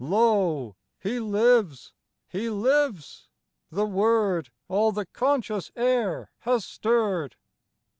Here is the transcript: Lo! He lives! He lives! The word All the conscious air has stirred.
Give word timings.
Lo! 0.03 0.75
He 0.97 1.19
lives! 1.19 1.93
He 2.27 2.49
lives! 2.49 3.29
The 3.69 3.85
word 3.85 4.49
All 4.67 4.91
the 4.91 5.05
conscious 5.05 5.71
air 5.75 6.31
has 6.39 6.65
stirred. 6.65 7.35